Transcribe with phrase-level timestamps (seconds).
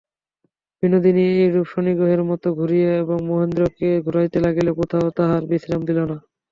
[0.83, 6.17] বিনোদিনী এইরূপ শনিগ্রহের মতো ঘুরিতে এবং মহেন্দ্রকে ঘুরাইতে লাগিল–কোথাও তাহাকে বিশ্রাম দিল না।